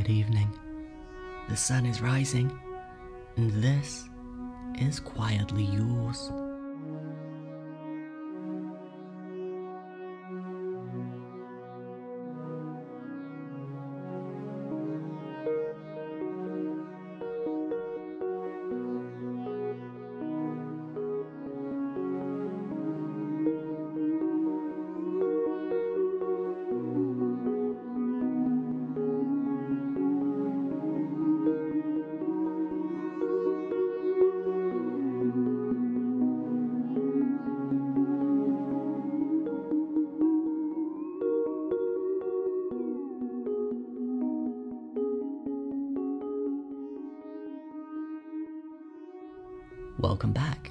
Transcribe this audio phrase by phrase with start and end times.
[0.00, 0.48] Good evening.
[1.50, 2.50] The sun is rising,
[3.36, 4.08] and this
[4.78, 6.32] is quietly yours.
[50.00, 50.70] Welcome back.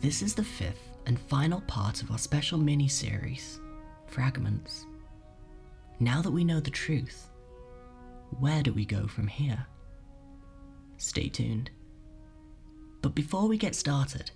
[0.00, 3.58] This is the fifth and final part of our special mini series,
[4.06, 4.86] Fragments.
[5.98, 7.28] Now that we know the truth,
[8.38, 9.66] where do we go from here?
[10.96, 11.72] Stay tuned.
[13.02, 14.30] But before we get started,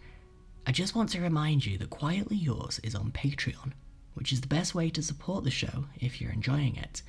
[0.67, 3.75] I just want to remind you that Quietly Yours is on Patreon,
[4.15, 7.03] which is the best way to support the show if you're enjoying it.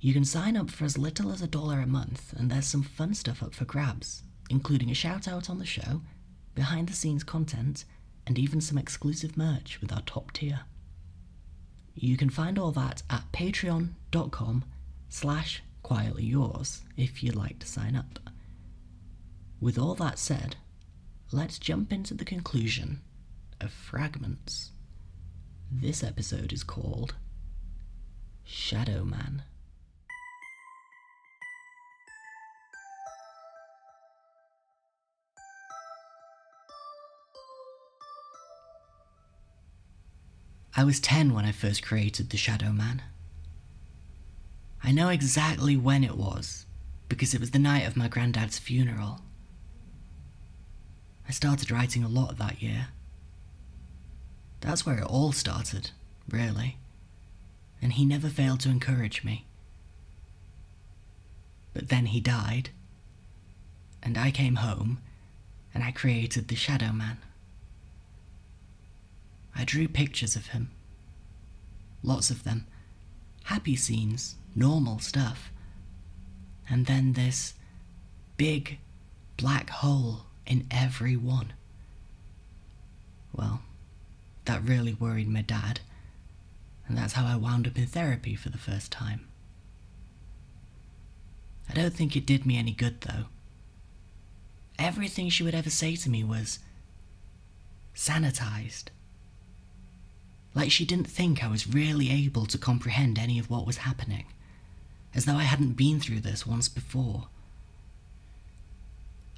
[0.00, 2.82] You can sign up for as little as a dollar a month, and there's some
[2.82, 6.02] fun stuff up for grabs, including a shout out on the show,
[6.54, 7.84] behind the scenes content,
[8.26, 10.60] and even some exclusive merch with our top tier.
[11.94, 14.64] You can find all that at patreon.com
[15.08, 18.18] slash quietly yours if you'd like to sign up.
[19.60, 20.56] With all that said,
[21.32, 23.00] let's jump into the conclusion
[23.60, 24.72] of Fragments.
[25.70, 27.14] This episode is called
[28.44, 29.42] Shadow Man.
[40.78, 43.00] I was 10 when I first created the Shadow Man.
[44.84, 46.66] I know exactly when it was,
[47.08, 49.22] because it was the night of my granddad's funeral.
[51.26, 52.88] I started writing a lot that year.
[54.60, 55.92] That's where it all started,
[56.28, 56.76] really.
[57.80, 59.46] And he never failed to encourage me.
[61.72, 62.68] But then he died,
[64.02, 64.98] and I came home,
[65.72, 67.16] and I created the Shadow Man.
[69.56, 70.70] I drew pictures of him.
[72.02, 72.66] Lots of them.
[73.44, 75.50] Happy scenes, normal stuff.
[76.68, 77.54] And then this
[78.36, 78.78] big
[79.36, 81.52] black hole in every one.
[83.32, 83.62] Well,
[84.44, 85.80] that really worried my dad,
[86.86, 89.26] and that's how I wound up in therapy for the first time.
[91.68, 93.24] I don't think it did me any good, though.
[94.78, 96.58] Everything she would ever say to me was
[97.94, 98.86] sanitized.
[100.56, 104.24] Like she didn't think I was really able to comprehend any of what was happening,
[105.14, 107.28] as though I hadn't been through this once before.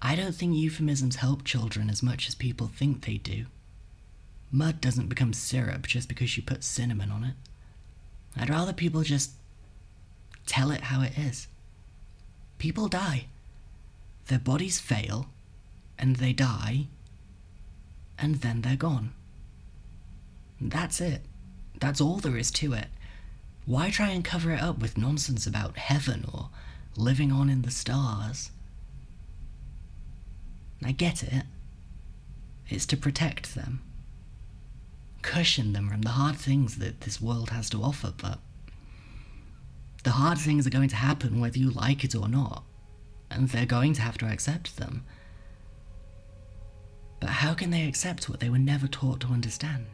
[0.00, 3.46] I don't think euphemisms help children as much as people think they do.
[4.52, 7.34] Mud doesn't become syrup just because you put cinnamon on it.
[8.36, 9.32] I'd rather people just
[10.46, 11.48] tell it how it is.
[12.58, 13.26] People die.
[14.28, 15.26] Their bodies fail,
[15.98, 16.86] and they die,
[18.16, 19.14] and then they're gone.
[20.60, 21.22] That's it.
[21.80, 22.88] That's all there is to it.
[23.66, 26.48] Why try and cover it up with nonsense about heaven or
[26.96, 28.50] living on in the stars?
[30.82, 31.44] I get it.
[32.68, 33.80] It's to protect them,
[35.22, 38.38] cushion them from the hard things that this world has to offer, but
[40.04, 42.62] the hard things are going to happen whether you like it or not,
[43.30, 45.04] and they're going to have to accept them.
[47.20, 49.86] But how can they accept what they were never taught to understand?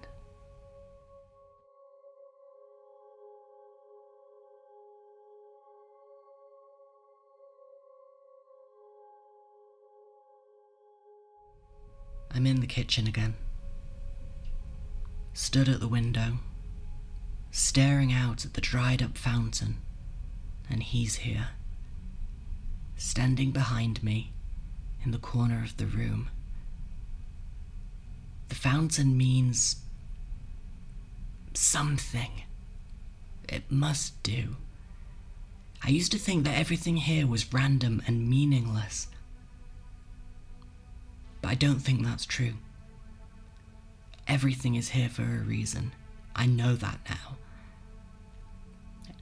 [12.34, 13.34] I'm in the kitchen again.
[15.32, 16.38] Stood at the window,
[17.52, 19.76] staring out at the dried up fountain,
[20.68, 21.48] and he's here,
[22.96, 24.32] standing behind me
[25.04, 26.28] in the corner of the room.
[28.48, 29.76] The fountain means
[31.54, 32.42] something.
[33.48, 34.56] It must do.
[35.84, 39.06] I used to think that everything here was random and meaningless.
[41.44, 42.54] But I don't think that's true.
[44.26, 45.92] Everything is here for a reason.
[46.34, 47.36] I know that now.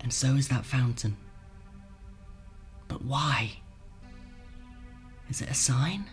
[0.01, 1.17] And so is that fountain.
[2.87, 3.51] But why?
[5.31, 6.05] Is it a sign?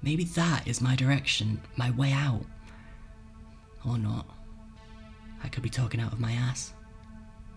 [0.00, 2.46] Maybe that is my direction, my way out.
[3.86, 4.24] Or not.
[5.44, 6.72] I could be talking out of my ass.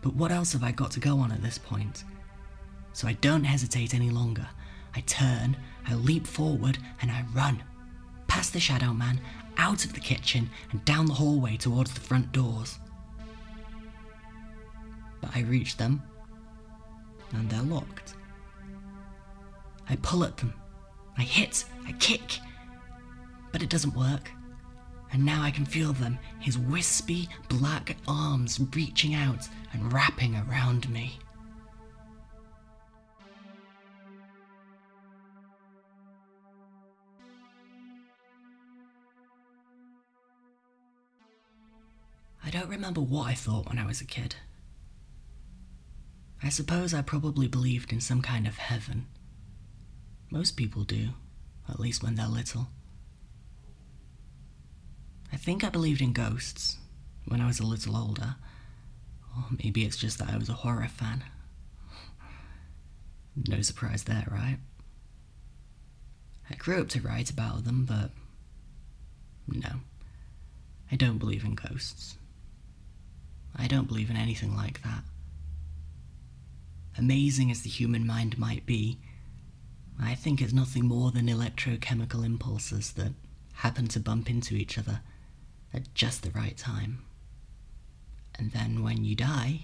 [0.02, 2.04] But what else have I got to go on at this point?
[2.92, 4.50] So I don't hesitate any longer.
[4.96, 5.58] I turn,
[5.88, 7.64] I leap forward, and I run.
[8.28, 9.20] Past the shadow man,
[9.58, 12.80] out of the kitchen, and down the hallway towards the front doors.
[15.22, 16.02] But I reach them,
[17.32, 18.16] and they're locked.
[19.90, 20.54] I pull at them.
[21.18, 22.40] I hit, I kick,
[23.52, 24.32] but it doesn't work.
[25.12, 30.88] And now I can feel them, his wispy black arms reaching out and wrapping around
[30.90, 31.20] me.
[42.50, 44.34] I don't remember what I thought when I was a kid.
[46.42, 49.06] I suppose I probably believed in some kind of heaven.
[50.32, 51.10] Most people do,
[51.70, 52.70] at least when they're little.
[55.32, 56.78] I think I believed in ghosts
[57.28, 58.38] when I was a little older.
[59.38, 61.24] Or maybe it's just that I was a horror fan.
[63.48, 64.58] No surprise there, right?
[66.50, 68.10] I grew up to write about them, but
[69.48, 69.82] no.
[70.92, 72.16] I don't believe in ghosts.
[73.56, 75.04] I don't believe in anything like that.
[76.98, 79.00] Amazing as the human mind might be,
[80.02, 83.14] I think it's nothing more than electrochemical impulses that
[83.54, 85.02] happen to bump into each other
[85.74, 87.04] at just the right time.
[88.36, 89.62] And then when you die,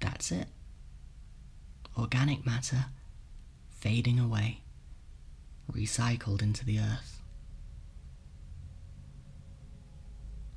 [0.00, 0.48] that's it.
[1.96, 2.86] Organic matter
[3.70, 4.60] fading away,
[5.72, 7.20] recycled into the earth.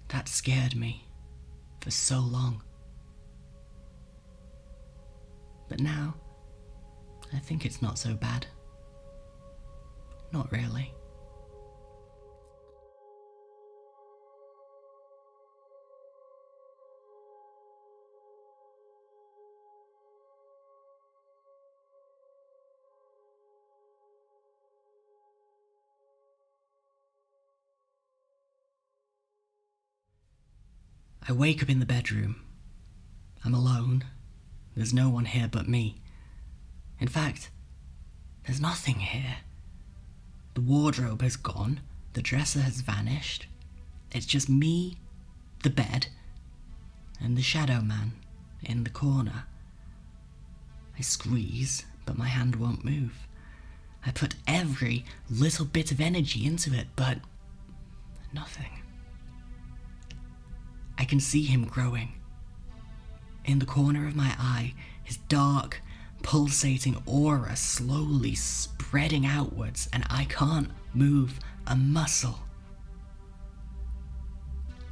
[0.10, 1.08] That scared me
[1.84, 2.64] for so long.
[5.68, 6.16] But now,
[7.34, 8.48] I think it's not so bad.
[10.32, 10.94] Not really.
[31.28, 32.42] I wake up in the bedroom.
[33.46, 34.04] I'm alone.
[34.76, 36.02] There's no one here but me.
[37.00, 37.50] In fact,
[38.46, 39.38] there's nothing here.
[40.54, 41.80] The wardrobe has gone,
[42.14, 43.48] the dresser has vanished.
[44.12, 44.98] It's just me,
[45.64, 46.08] the bed,
[47.22, 48.14] and the shadow man
[48.62, 49.46] in the corner.
[50.98, 53.28] I squeeze, but my hand won't move.
[54.06, 57.20] I put every little bit of energy into it, but
[58.34, 58.83] nothing.
[60.98, 62.14] I can see him growing.
[63.46, 64.74] In the corner of my eye,
[65.04, 65.82] his dark,
[66.22, 72.40] pulsating aura slowly spreading outwards, and I can't move a muscle.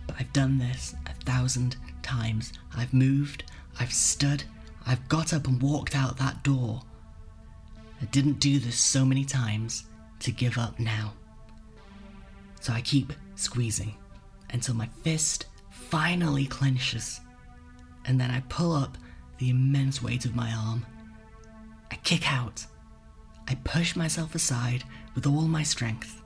[0.08, 2.52] But I've done this a thousand times.
[2.76, 3.46] I've moved,
[3.80, 4.44] I've stood,
[4.86, 6.82] I've got up and walked out that door.
[8.02, 9.86] I didn't do this so many times
[10.20, 11.14] to give up now.
[12.60, 13.96] So I keep squeezing
[14.50, 15.46] until my fist
[15.90, 17.20] finally clenches,
[18.06, 18.98] and then I pull up
[19.38, 20.86] the immense weight of my arm.
[21.92, 22.66] I kick out.
[23.48, 24.84] I push myself aside
[25.16, 26.22] with all my strength,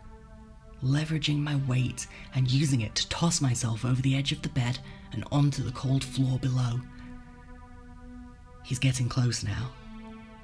[0.83, 2.05] leveraging my weight
[2.35, 4.77] and using it to toss myself over the edge of the bed
[5.11, 6.79] and onto the cold floor below.
[8.63, 9.71] He's getting close now,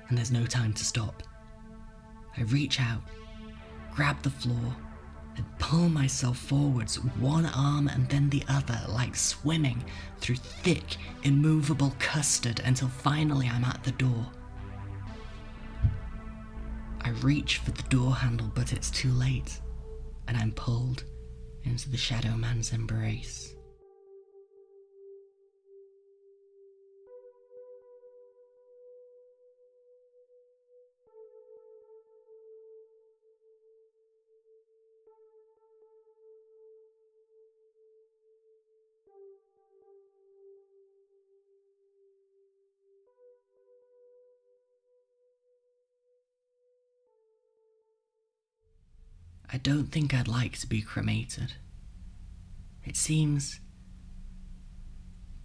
[0.10, 1.24] and there's no time to stop.
[2.38, 3.02] I reach out,
[3.94, 4.76] grab the floor,
[5.60, 9.84] pull myself forwards, one arm and then the other, like swimming
[10.20, 14.28] through thick, immovable custard until finally I'm at the door.
[17.02, 19.60] I reach for the door handle, but it's too late,
[20.28, 21.04] and I'm pulled
[21.64, 23.51] into the Shadow Man's embrace.
[49.54, 51.54] I don't think I'd like to be cremated.
[52.86, 53.60] It seems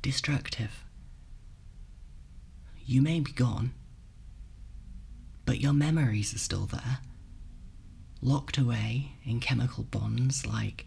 [0.00, 0.84] destructive.
[2.84, 3.75] You may be gone,
[5.44, 6.98] but your memories are still there,
[8.22, 10.86] locked away in chemical bonds like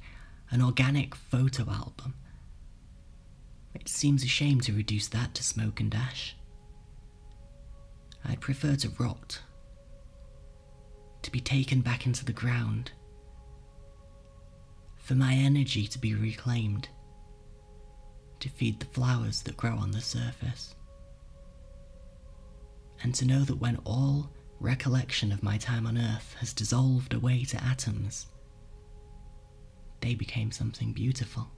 [0.49, 2.13] an organic photo album.
[3.75, 6.37] It seems a shame to reduce that to smoke and ash.
[8.23, 9.41] I'd prefer to rot,
[11.21, 12.91] to be taken back into the ground
[15.09, 16.87] for my energy to be reclaimed,
[18.39, 20.75] to feed the flowers that grow on the surface.
[23.01, 27.43] and to know that when all recollection of my time on Earth has dissolved away
[27.43, 28.27] to atoms,
[30.01, 31.49] they became something beautiful.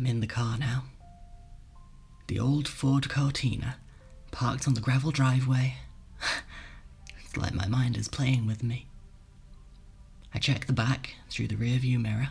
[0.00, 0.84] I'm in the car now.
[2.26, 3.76] The old Ford Cortina,
[4.30, 5.74] parked on the gravel driveway.
[7.22, 8.86] it's like my mind is playing with me.
[10.32, 12.30] I check the back through the rearview mirror.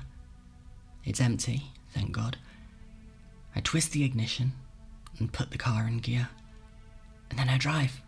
[1.05, 1.61] It's empty,
[1.93, 2.37] thank God.
[3.55, 4.53] I twist the ignition
[5.19, 6.27] and put the car in gear.
[7.29, 8.01] And then I drive.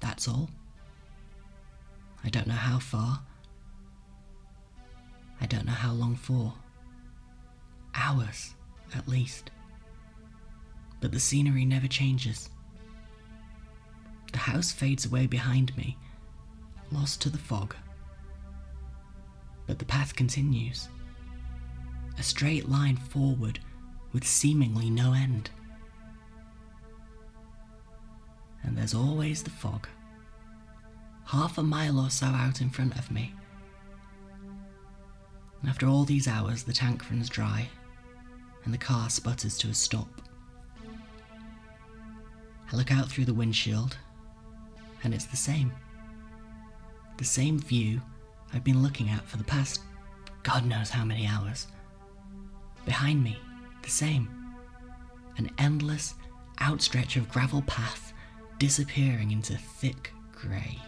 [0.00, 0.50] That's all.
[2.24, 3.20] I don't know how far.
[5.40, 6.54] I don't know how long for.
[7.96, 8.54] Hours,
[8.94, 9.50] at least.
[11.00, 12.50] But the scenery never changes.
[14.32, 15.96] The house fades away behind me,
[16.92, 17.74] lost to the fog.
[19.66, 20.88] But the path continues.
[22.18, 23.60] A straight line forward
[24.12, 25.50] with seemingly no end.
[28.62, 29.88] And there's always the fog.
[31.24, 33.32] Half a mile or so out in front of me.
[35.66, 37.68] After all these hours, the tank runs dry
[38.66, 40.08] and the car sputters to a stop.
[42.70, 43.96] I look out through the windshield,
[45.04, 45.72] and it's the same.
[47.16, 48.02] The same view
[48.52, 49.80] I've been looking at for the past
[50.42, 51.68] God knows how many hours.
[52.84, 53.38] Behind me,
[53.82, 54.28] the same.
[55.38, 56.14] An endless
[56.60, 58.12] outstretch of gravel path
[58.58, 60.78] disappearing into thick grey.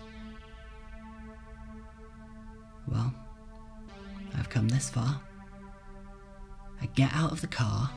[2.87, 3.13] Well,
[4.37, 5.21] I've come this far.
[6.81, 7.91] I get out of the car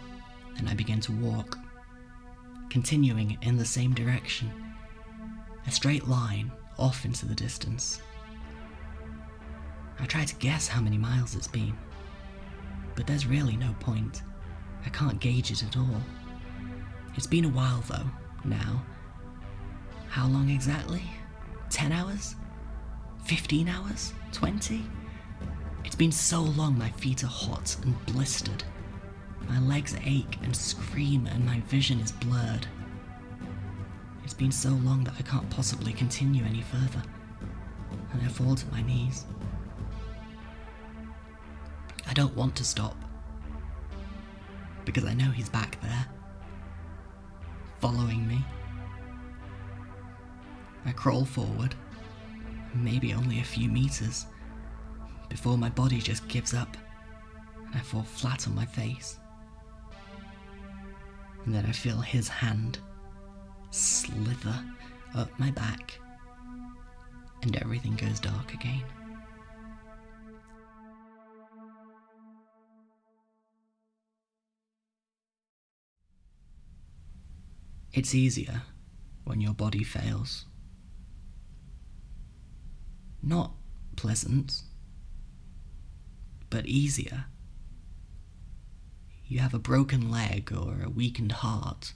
[0.58, 1.58] and I begin to walk,
[2.70, 4.52] continuing in the same direction,
[5.68, 8.02] a straight line off into the distance.
[10.00, 11.78] I try to guess how many miles it's been,
[12.96, 14.24] but there's really no point.
[14.86, 16.02] I can't gauge it at all.
[17.16, 18.10] It's been a while though,
[18.44, 18.84] now.
[20.10, 21.04] How long exactly?
[21.70, 22.36] 10 hours?
[23.26, 24.14] 15 hours?
[24.32, 24.84] 20?
[25.86, 28.64] It's been so long my feet are hot and blistered.
[29.48, 32.68] My legs ache and scream, and my vision is blurred.
[34.24, 37.04] It's been so long that I can't possibly continue any further,
[38.14, 39.26] and I fall to my knees.
[42.08, 42.96] I don't want to stop,
[44.86, 46.06] because I know he's back there,
[47.80, 48.44] following me.
[50.86, 51.76] I crawl forward,
[52.74, 54.26] maybe only a few meters,
[55.30, 56.76] before my body just gives up.
[57.68, 59.18] And I fall flat on my face
[61.46, 62.80] and then I feel his hand
[63.72, 64.64] slither
[65.16, 66.00] up my back,
[67.42, 68.84] and everything goes dark again.
[77.94, 78.62] It's easier
[79.26, 80.46] when your body fails.
[83.22, 83.52] Not
[83.98, 84.62] pleasant,
[86.50, 87.26] but easier
[89.32, 91.94] you have a broken leg or a weakened heart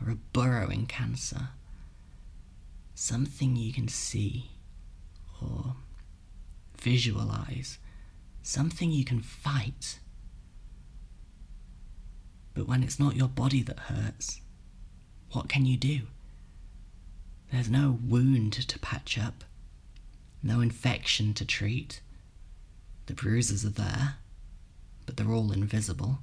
[0.00, 1.50] or a burrowing cancer.
[2.92, 4.50] Something you can see
[5.40, 5.76] or
[6.76, 7.78] visualize.
[8.42, 10.00] Something you can fight.
[12.52, 14.40] But when it's not your body that hurts,
[15.30, 16.00] what can you do?
[17.52, 19.44] There's no wound to patch up,
[20.42, 22.00] no infection to treat.
[23.06, 24.14] The bruises are there,
[25.06, 26.18] but they're all invisible.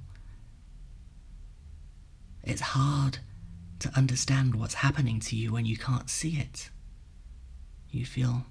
[2.42, 3.18] It's hard
[3.80, 6.70] to understand what's happening to you when you can't see it.
[7.90, 8.46] You feel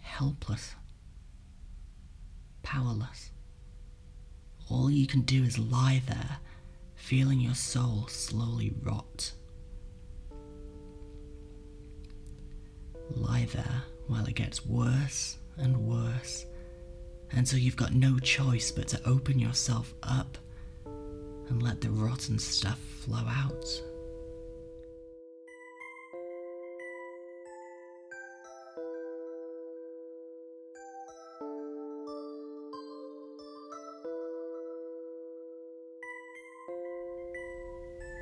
[0.00, 0.74] helpless,
[2.62, 3.30] powerless.
[4.68, 6.38] All you can do is lie there,
[6.94, 9.32] feeling your soul slowly rot.
[13.10, 16.46] Lie there while it gets worse and worse
[17.30, 20.38] until you've got no choice but to open yourself up
[21.52, 23.82] and let the rotten stuff flow out.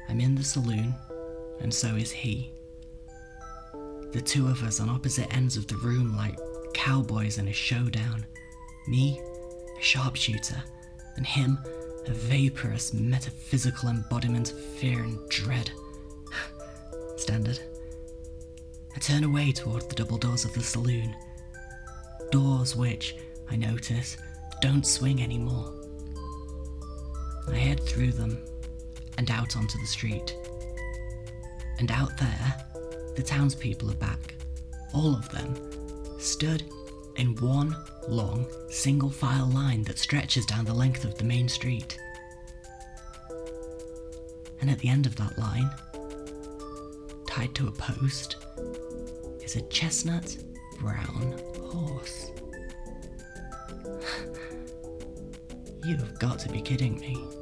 [0.08, 0.92] I'm in the saloon,
[1.60, 2.52] and so is he.
[4.10, 6.36] The two of us on opposite ends of the room, like
[6.74, 8.26] cowboys in a showdown.
[8.88, 9.20] Me,
[9.78, 10.60] a sharpshooter,
[11.16, 11.60] and him,
[12.10, 15.70] a vaporous metaphysical embodiment of fear and dread.
[17.16, 17.60] Standard.
[18.96, 21.14] I turn away toward the double doors of the saloon.
[22.32, 23.14] Doors which,
[23.48, 24.16] I notice,
[24.60, 25.72] don't swing anymore.
[27.48, 28.44] I head through them
[29.16, 30.36] and out onto the street.
[31.78, 32.66] And out there,
[33.14, 34.34] the townspeople are back.
[34.92, 35.54] All of them
[36.18, 36.64] stood
[37.16, 37.76] in one
[38.08, 41.98] long, single file line that stretches down the length of the main street.
[44.60, 45.70] And at the end of that line,
[47.26, 48.36] tied to a post,
[49.42, 50.36] is a chestnut
[50.78, 51.40] brown
[51.70, 52.30] horse.
[55.84, 57.39] You've got to be kidding me.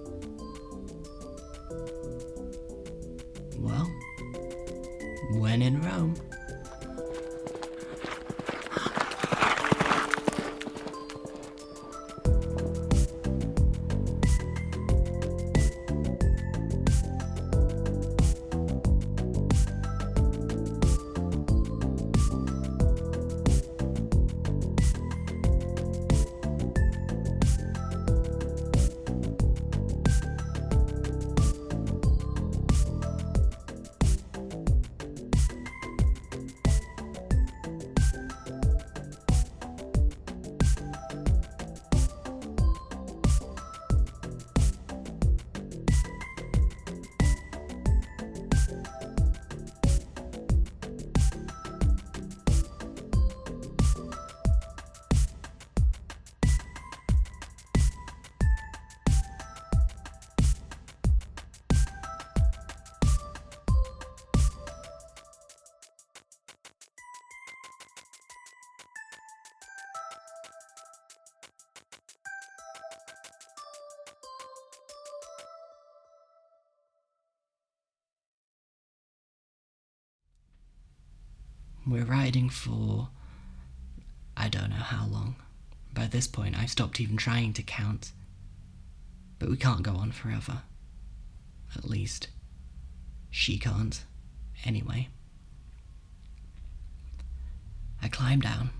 [81.88, 83.08] We're riding for.
[84.36, 85.36] I don't know how long.
[85.94, 88.12] By this point, I've stopped even trying to count.
[89.38, 90.62] But we can't go on forever.
[91.74, 92.28] At least,
[93.30, 94.04] she can't,
[94.64, 95.08] anyway.
[98.02, 98.70] I climb down.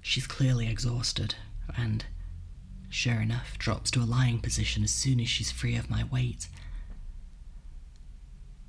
[0.00, 1.36] She's clearly exhausted,
[1.76, 2.04] and,
[2.88, 6.48] sure enough, drops to a lying position as soon as she's free of my weight.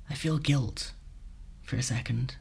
[0.08, 0.92] I feel guilt
[1.62, 2.36] for a second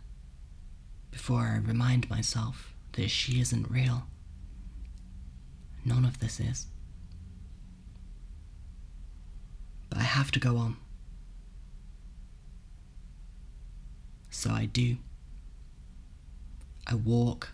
[1.13, 4.07] before I remind myself that she isn't real.
[5.85, 6.65] None of this is.
[9.89, 10.75] But I have to go on.
[14.31, 14.97] So I do.
[16.87, 17.51] I walk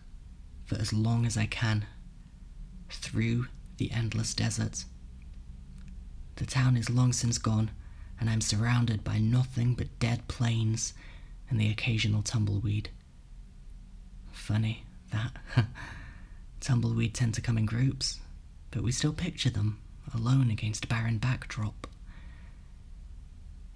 [0.65, 1.85] for as long as I can
[2.89, 4.85] through the endless desert.
[6.37, 7.71] The town is long since gone,
[8.21, 10.93] and I'm surrounded by nothing but dead plains
[11.49, 12.89] and the occasional tumbleweed.
[14.49, 15.31] Funny that
[16.59, 18.19] tumbleweed tend to come in groups,
[18.71, 19.79] but we still picture them
[20.11, 21.85] alone against a barren backdrop.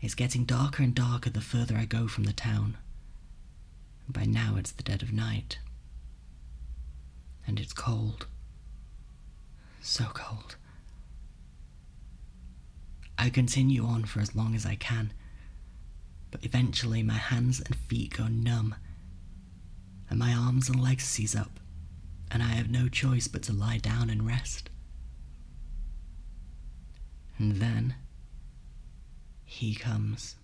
[0.01, 2.77] It's getting darker and darker the further I go from the town.
[4.09, 5.59] By now it's the dead of night.
[7.45, 8.25] And it's cold.
[9.79, 10.55] So cold.
[13.15, 15.13] I continue on for as long as I can,
[16.31, 18.73] but eventually my hands and feet go numb
[20.13, 21.59] and my arms and legs seize up,
[22.29, 24.69] and I have no choice but to lie down and rest.
[27.39, 27.95] And then
[29.43, 30.35] he comes.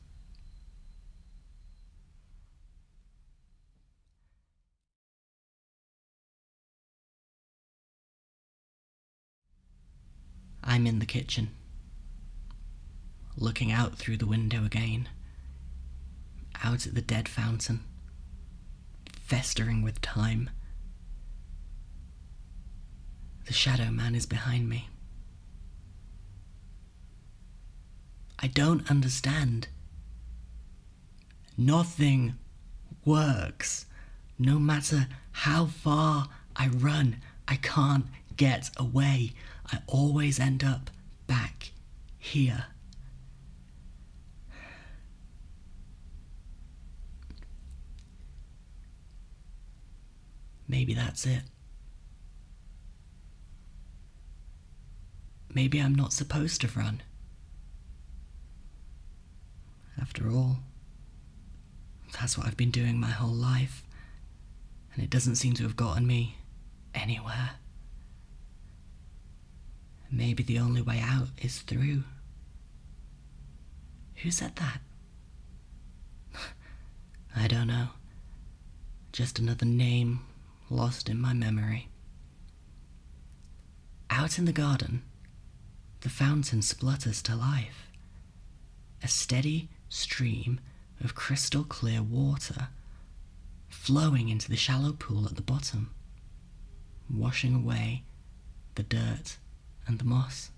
[10.63, 11.51] I'm in the kitchen,
[13.37, 15.09] looking out through the window again,
[16.63, 17.81] out at the dead fountain
[19.29, 20.49] festering with time.
[23.45, 24.89] The Shadow Man is behind me.
[28.39, 29.67] I don't understand.
[31.55, 32.39] Nothing
[33.05, 33.85] works.
[34.39, 39.33] No matter how far I run, I can't get away.
[39.71, 40.89] I always end up
[41.27, 41.71] back
[42.17, 42.65] here.
[50.69, 51.41] Maybe that's it.
[55.51, 57.01] Maybe I'm not supposed to run.
[59.99, 60.57] After all,
[62.13, 63.83] that's what I've been doing my whole life,
[64.93, 66.37] and it doesn't seem to have gotten me
[66.93, 67.51] anywhere.
[70.11, 72.03] Maybe the only way out is through.
[74.17, 74.81] Who said that?
[77.35, 77.87] I don't know.
[79.11, 80.21] Just another name
[80.69, 81.89] lost in my memory.
[84.09, 85.03] Out in the garden,
[86.01, 87.87] the fountain splutters to life.
[89.03, 90.59] A steady stream
[91.01, 92.67] of crystal clear water
[93.69, 95.91] flowing into the shallow pool at the bottom,
[97.09, 98.03] washing away
[98.75, 99.37] the dirt
[99.87, 100.51] and the moss.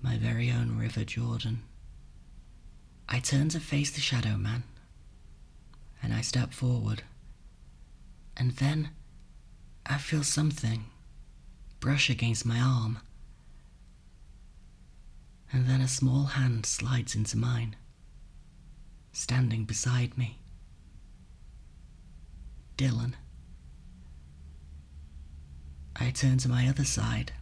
[0.00, 1.62] My very own River Jordan.
[3.08, 4.62] I turn to face the Shadow Man,
[6.02, 7.02] and I step forward,
[8.38, 8.90] and then
[9.84, 10.84] I feel something
[11.80, 12.98] brush against my arm,
[15.52, 17.76] and then a small hand slides into mine,
[19.12, 20.38] standing beside me.
[22.76, 23.14] Dylan.
[25.96, 27.32] I turn to my other side,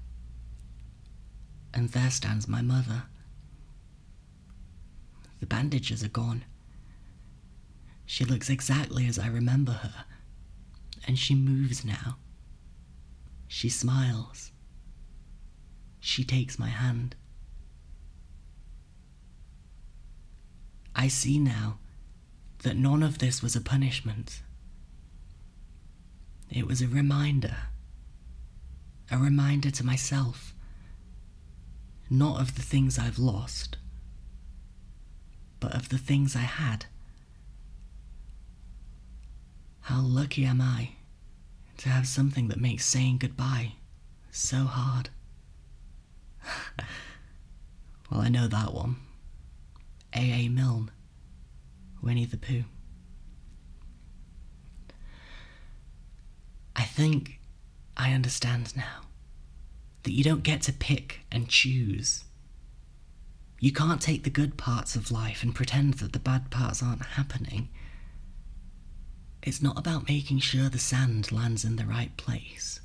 [1.74, 3.02] and there stands my mother.
[5.40, 6.44] The bandages are gone.
[8.06, 10.04] She looks exactly as I remember her,
[11.06, 12.16] and she moves now.
[13.48, 14.50] She smiles.
[16.00, 17.14] She takes my hand.
[20.94, 21.78] I see now
[22.62, 24.42] that none of this was a punishment.
[26.50, 27.56] It was a reminder.
[29.10, 30.54] A reminder to myself.
[32.08, 33.76] Not of the things I've lost,
[35.60, 36.86] but of the things I had.
[39.80, 40.95] How lucky am I
[41.78, 43.72] to have something that makes saying goodbye
[44.30, 45.10] so hard?
[48.10, 48.96] well, I know that one.
[50.14, 50.48] A.A.
[50.48, 50.90] Milne,
[52.02, 52.64] Winnie the Pooh.
[56.74, 57.40] I think
[57.96, 59.02] I understand now
[60.02, 62.24] that you don't get to pick and choose.
[63.58, 67.04] You can't take the good parts of life and pretend that the bad parts aren't
[67.04, 67.68] happening.
[69.46, 72.80] It's not about making sure the sand lands in the right place.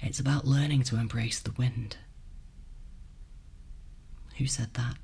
[0.00, 1.96] It's about learning to embrace the wind.
[4.36, 4.96] Who said that?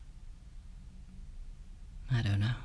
[2.12, 2.57] I don't know.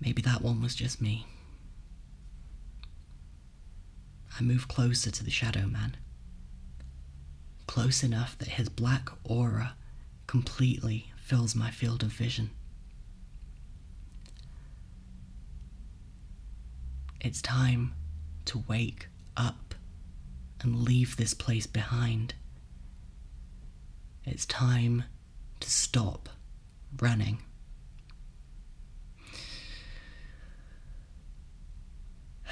[0.00, 1.26] Maybe that one was just me.
[4.38, 5.98] I move closer to the Shadow Man.
[7.66, 9.74] Close enough that his black aura
[10.26, 12.50] completely fills my field of vision.
[17.20, 17.92] It's time
[18.46, 19.74] to wake up
[20.62, 22.32] and leave this place behind.
[24.24, 25.04] It's time
[25.60, 26.30] to stop
[26.98, 27.42] running.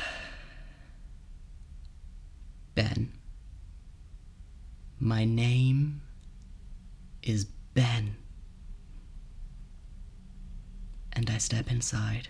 [2.75, 3.13] Ben.
[5.01, 6.03] My name
[7.23, 8.17] is Ben.
[11.13, 12.29] And I step inside.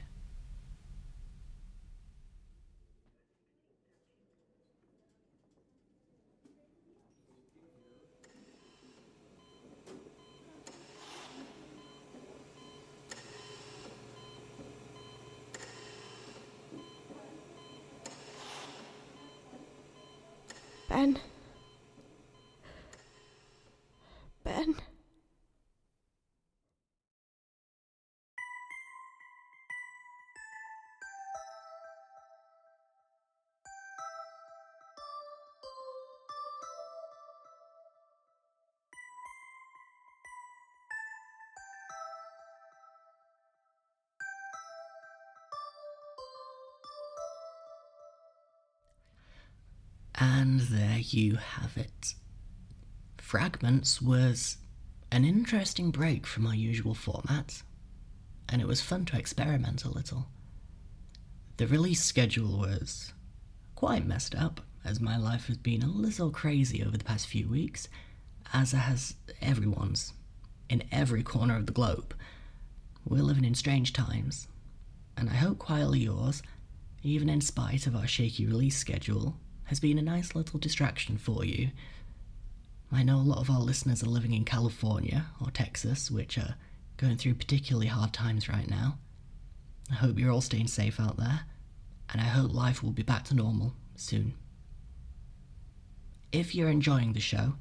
[50.21, 52.15] And there you have it.
[53.19, 54.57] Fragments was
[55.13, 57.63] an interesting break from our usual format,
[58.49, 60.27] and it was fun to experiment a little.
[61.59, 63.13] The release schedule was
[63.77, 67.49] quite messed up, as my life has been a little crazy over the past few
[67.49, 67.89] weeks,
[68.53, 70.15] as has everyone's,
[70.69, 72.15] in every corner of the globe.
[73.05, 74.49] We're living in strange times,
[75.17, 76.43] and I hope quietly yours,
[77.03, 79.37] even in spite of our shaky release schedule,
[79.69, 81.71] has been a nice little distraction for you.
[82.91, 86.55] I know a lot of our listeners are living in California or Texas, which are
[86.97, 88.99] going through particularly hard times right now.
[89.91, 91.41] I hope you're all staying safe out there,
[92.11, 94.35] and I hope life will be back to normal soon.
[96.33, 97.55] If you're enjoying the show,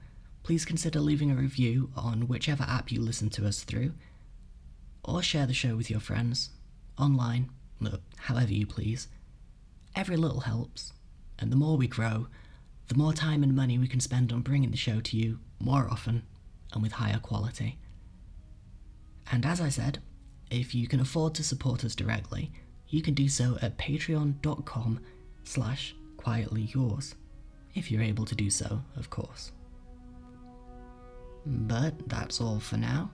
[0.44, 3.92] please consider leaving a review on whichever app you listen to us through,
[5.04, 6.52] or share the show with your friends,
[6.98, 7.50] online,
[8.18, 9.10] however you please.
[9.94, 10.94] Every little helps,
[11.40, 12.28] and the more we grow,
[12.88, 15.90] the more time and money we can spend on bringing the show to you more
[15.90, 16.24] often
[16.74, 17.78] and with higher quality.
[19.32, 20.00] And as I said,
[20.50, 22.52] if you can afford to support us directly,
[22.88, 25.02] you can do so at patreon.com
[25.44, 27.16] slash quietly yours,
[27.76, 29.52] if you're able to do so, of course.
[31.46, 33.12] But that's all for now.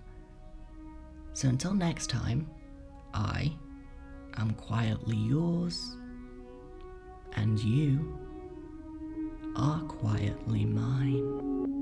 [1.33, 2.47] So until next time,
[3.13, 3.51] I
[4.37, 5.97] am quietly yours,
[7.35, 8.17] and you
[9.55, 11.72] are quietly mine.